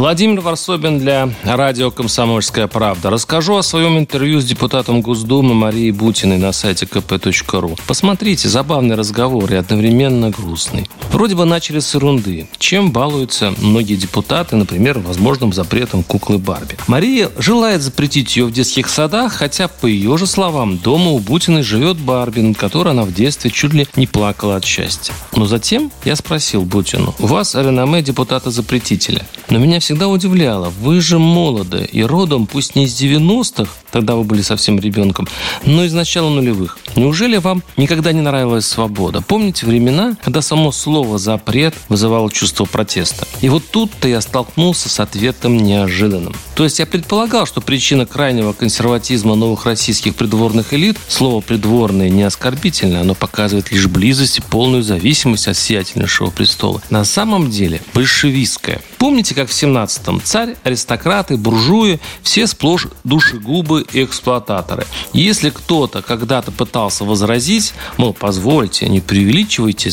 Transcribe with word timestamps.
Владимир 0.00 0.40
Варсобин 0.40 0.98
для 0.98 1.28
радио 1.44 1.90
«Комсомольская 1.90 2.68
правда». 2.68 3.10
Расскажу 3.10 3.56
о 3.56 3.62
своем 3.62 3.98
интервью 3.98 4.40
с 4.40 4.46
депутатом 4.46 5.02
Госдумы 5.02 5.52
Марией 5.52 5.90
Бутиной 5.90 6.38
на 6.38 6.52
сайте 6.52 6.86
kp.ru. 6.86 7.78
Посмотрите, 7.86 8.48
забавный 8.48 8.96
разговор 8.96 9.52
и 9.52 9.56
одновременно 9.56 10.30
грустный. 10.30 10.88
Вроде 11.12 11.34
бы 11.34 11.44
начали 11.44 11.80
с 11.80 11.94
ерунды. 11.94 12.48
Чем 12.58 12.92
балуются 12.92 13.52
многие 13.58 13.96
депутаты, 13.96 14.56
например, 14.56 15.00
возможным 15.00 15.52
запретом 15.52 16.02
куклы 16.02 16.38
Барби. 16.38 16.78
Мария 16.86 17.28
желает 17.36 17.82
запретить 17.82 18.34
ее 18.38 18.46
в 18.46 18.52
детских 18.52 18.88
садах, 18.88 19.34
хотя, 19.34 19.68
по 19.68 19.84
ее 19.84 20.16
же 20.16 20.26
словам, 20.26 20.78
дома 20.78 21.10
у 21.10 21.18
Бутиной 21.18 21.62
живет 21.62 21.98
Барби, 21.98 22.40
над 22.40 22.56
которой 22.56 22.92
она 22.92 23.02
в 23.02 23.12
детстве 23.12 23.50
чуть 23.50 23.74
ли 23.74 23.86
не 23.96 24.06
плакала 24.06 24.56
от 24.56 24.64
счастья. 24.64 25.12
Но 25.36 25.44
затем 25.44 25.92
я 26.06 26.16
спросил 26.16 26.62
Бутину, 26.62 27.14
у 27.18 27.26
вас 27.26 27.54
реноме 27.54 28.00
депутата-запретителя. 28.00 29.26
Но 29.50 29.58
меня 29.58 29.80
всегда 29.80 30.06
удивляло, 30.06 30.68
вы 30.68 31.00
же 31.00 31.18
молоды 31.18 31.88
и 31.90 32.02
родом, 32.02 32.46
пусть 32.46 32.76
не 32.76 32.84
из 32.84 33.00
90-х, 33.00 33.68
тогда 33.90 34.14
вы 34.14 34.22
были 34.22 34.42
совсем 34.42 34.78
ребенком, 34.78 35.26
но 35.64 35.82
из 35.82 35.92
начала 35.92 36.30
нулевых. 36.30 36.78
Неужели 36.96 37.36
вам 37.36 37.62
никогда 37.76 38.12
не 38.12 38.20
нравилась 38.20 38.66
свобода? 38.66 39.22
Помните 39.22 39.66
времена, 39.66 40.16
когда 40.22 40.42
само 40.42 40.72
слово 40.72 41.18
«запрет» 41.18 41.74
вызывало 41.88 42.30
чувство 42.30 42.64
протеста? 42.64 43.26
И 43.40 43.48
вот 43.48 43.62
тут-то 43.70 44.08
я 44.08 44.20
столкнулся 44.20 44.88
с 44.88 44.98
ответом 44.98 45.56
неожиданным. 45.56 46.34
То 46.54 46.64
есть 46.64 46.78
я 46.78 46.86
предполагал, 46.86 47.46
что 47.46 47.60
причина 47.60 48.06
крайнего 48.06 48.52
консерватизма 48.52 49.34
новых 49.34 49.66
российских 49.66 50.16
придворных 50.16 50.74
элит, 50.74 50.98
слово 51.08 51.40
«придворное» 51.40 52.10
не 52.10 52.24
оскорбительно, 52.24 53.00
оно 53.00 53.14
показывает 53.14 53.70
лишь 53.70 53.86
близость 53.86 54.38
и 54.38 54.42
полную 54.42 54.82
зависимость 54.82 55.48
от 55.48 55.56
сиятельнейшего 55.56 56.30
престола. 56.30 56.82
На 56.90 57.04
самом 57.04 57.50
деле 57.50 57.80
большевистская. 57.94 58.82
Помните, 58.98 59.34
как 59.34 59.48
в 59.48 59.52
17-м 59.52 60.20
царь, 60.22 60.56
аристократы, 60.64 61.36
буржуи, 61.36 62.00
все 62.22 62.46
сплошь 62.46 62.88
душегубы 63.04 63.86
и 63.92 64.04
эксплуататоры. 64.04 64.86
Если 65.12 65.50
кто-то 65.50 66.02
когда-то 66.02 66.50
пытался 66.50 66.79
возразить, 66.88 67.74
мол, 67.96 68.14
позвольте, 68.14 68.88
не 68.88 69.00
преувеличивайте, 69.00 69.90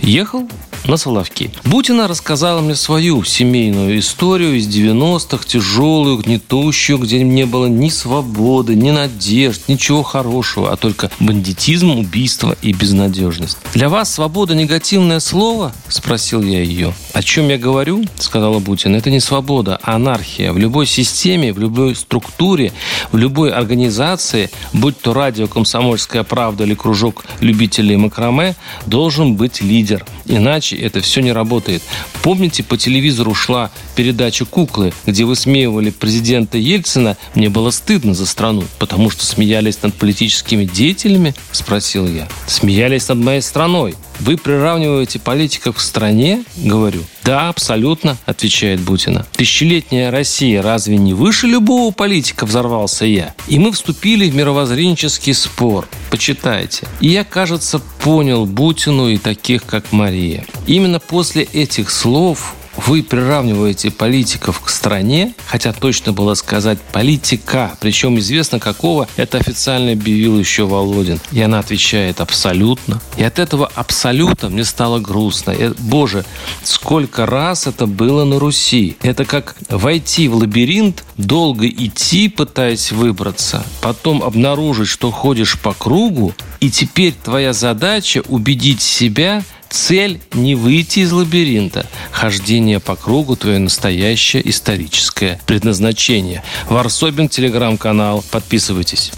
ехал 0.00 0.48
на 0.88 0.96
Соловки. 0.96 1.50
Бутина 1.64 2.06
рассказала 2.08 2.60
мне 2.60 2.74
свою 2.74 3.24
семейную 3.24 3.98
историю 3.98 4.56
из 4.56 4.68
90-х, 4.68 5.44
тяжелую, 5.46 6.18
гнетущую, 6.18 6.98
где 6.98 7.22
не 7.22 7.44
было 7.44 7.66
ни 7.66 7.88
свободы, 7.88 8.74
ни 8.74 8.90
надежд, 8.90 9.62
ничего 9.68 10.02
хорошего, 10.02 10.72
а 10.72 10.76
только 10.76 11.10
бандитизм, 11.18 11.90
убийство 11.90 12.56
и 12.62 12.72
безнадежность. 12.72 13.58
«Для 13.74 13.88
вас 13.88 14.12
свобода– 14.12 14.54
негативное 14.56 15.20
слово?»– 15.20 15.72
спросил 15.88 16.42
я 16.42 16.62
ее. 16.62 16.94
«О 17.16 17.22
чем 17.22 17.48
я 17.48 17.56
говорю?»– 17.56 18.04
сказала 18.18 18.58
Бутина. 18.58 18.96
«Это 18.96 19.08
не 19.08 19.20
свобода, 19.20 19.78
а 19.82 19.94
анархия. 19.94 20.52
В 20.52 20.58
любой 20.58 20.84
системе, 20.84 21.50
в 21.50 21.58
любой 21.58 21.96
структуре, 21.96 22.74
в 23.10 23.16
любой 23.16 23.52
организации, 23.52 24.50
будь 24.74 25.00
то 25.00 25.14
радио 25.14 25.46
«Комсомольская 25.46 26.24
правда» 26.24 26.64
или 26.64 26.74
кружок 26.74 27.24
любителей 27.40 27.96
макраме, 27.96 28.54
должен 28.84 29.34
быть 29.34 29.62
лидер. 29.62 30.04
Иначе 30.26 30.76
это 30.76 31.00
все 31.00 31.22
не 31.22 31.32
работает. 31.32 31.82
Помните, 32.22 32.62
по 32.62 32.76
телевизору 32.76 33.32
шла 33.32 33.70
передача 33.94 34.44
«Куклы», 34.44 34.92
где 35.06 35.24
высмеивали 35.24 35.88
президента 35.88 36.58
Ельцина? 36.58 37.16
Мне 37.34 37.48
было 37.48 37.70
стыдно 37.70 38.12
за 38.12 38.26
страну, 38.26 38.64
потому 38.78 39.08
что 39.08 39.24
смеялись 39.24 39.82
над 39.82 39.94
политическими 39.94 40.66
деятелями? 40.66 41.34
Спросил 41.50 42.06
я. 42.06 42.28
Смеялись 42.46 43.08
над 43.08 43.18
моей 43.20 43.40
страной. 43.40 43.94
Вы 44.20 44.36
приравниваете 44.36 45.18
политиков 45.18 45.76
к 45.76 45.80
стране? 45.80 46.44
Говорю. 46.56 47.02
Да, 47.24 47.48
абсолютно, 47.48 48.16
отвечает 48.24 48.80
Бутина. 48.80 49.26
Тысячелетняя 49.32 50.10
Россия 50.10 50.62
разве 50.62 50.96
не 50.96 51.12
выше 51.12 51.46
любого 51.46 51.92
политика, 51.92 52.46
взорвался 52.46 53.04
я. 53.04 53.34
И 53.48 53.58
мы 53.58 53.72
вступили 53.72 54.30
в 54.30 54.34
мировоззренческий 54.34 55.34
спор. 55.34 55.88
Почитайте. 56.10 56.86
И 57.00 57.08
я, 57.08 57.24
кажется, 57.24 57.80
понял 58.00 58.46
Бутину 58.46 59.08
и 59.08 59.18
таких, 59.18 59.64
как 59.64 59.92
Мария. 59.92 60.44
Именно 60.66 61.00
после 61.00 61.42
этих 61.42 61.90
слов 61.90 62.54
вы 62.86 63.02
приравниваете 63.02 63.90
политиков 63.90 64.60
к 64.60 64.68
стране, 64.68 65.34
хотя 65.46 65.72
точно 65.72 66.12
было 66.12 66.34
сказать 66.34 66.78
политика, 66.92 67.76
причем 67.80 68.18
известно 68.18 68.60
какого, 68.60 69.08
это 69.16 69.38
официально 69.38 69.92
объявил 69.92 70.38
еще 70.38 70.66
Володин. 70.66 71.18
И 71.32 71.40
она 71.40 71.58
отвечает 71.58 72.20
абсолютно. 72.20 73.00
И 73.16 73.24
от 73.24 73.40
этого 73.40 73.70
абсолютно 73.74 74.50
мне 74.50 74.64
стало 74.64 75.00
грустно. 75.00 75.50
И, 75.50 75.72
боже, 75.78 76.24
сколько 76.62 77.26
раз 77.26 77.66
это 77.66 77.86
было 77.86 78.24
на 78.24 78.38
Руси. 78.38 78.96
Это 79.02 79.24
как 79.24 79.56
войти 79.68 80.28
в 80.28 80.36
лабиринт, 80.36 81.04
долго 81.16 81.66
идти, 81.66 82.28
пытаясь 82.28 82.92
выбраться, 82.92 83.66
потом 83.80 84.22
обнаружить, 84.22 84.88
что 84.88 85.10
ходишь 85.10 85.58
по 85.58 85.72
кругу, 85.72 86.34
и 86.60 86.70
теперь 86.70 87.12
твоя 87.12 87.52
задача 87.52 88.22
убедить 88.28 88.80
себя– 88.80 89.42
Цель– 89.76 90.20
не 90.32 90.54
выйти 90.54 91.00
из 91.00 91.12
лабиринта. 91.12 91.86
Хождение 92.10 92.80
по 92.80 92.96
кругу– 92.96 93.36
твое 93.36 93.58
настоящее 93.58 94.48
историческое 94.48 95.38
предназначение. 95.46 96.42
Варсобин, 96.70 97.28
телеграм-канал. 97.28 98.24
Подписывайтесь. 98.30 99.12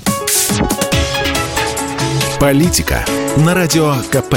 Политика 2.40 3.06
на 3.36 3.54
Радио 3.54 3.94
КП. 4.10 4.34